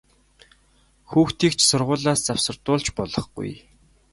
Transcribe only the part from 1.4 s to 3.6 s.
ч сургуулиас завсардуулж болохгүй!